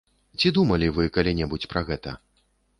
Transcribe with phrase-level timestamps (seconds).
[0.39, 2.19] Ці думалі вы калі-небудзь пра гэта?